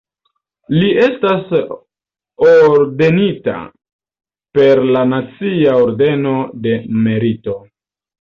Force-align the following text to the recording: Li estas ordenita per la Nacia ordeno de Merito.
Li 0.75 0.87
estas 1.07 1.51
ordenita 2.53 3.55
per 4.59 4.81
la 4.95 5.03
Nacia 5.11 5.75
ordeno 5.83 6.33
de 6.67 6.73
Merito. 7.05 7.55